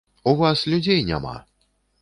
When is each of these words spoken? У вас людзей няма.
У 0.31 0.33
вас 0.39 0.63
людзей 0.75 1.05
няма. 1.13 1.37